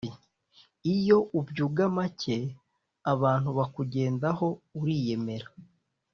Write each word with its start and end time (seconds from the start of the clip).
Iyo 0.95 1.17
uvyuga 1.39 1.83
make 1.95 2.37
abantu 3.13 3.49
bakugendaho 3.57 4.47
uri 4.79 4.95
yemera 5.05 5.47